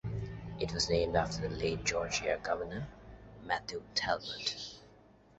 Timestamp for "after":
1.15-1.47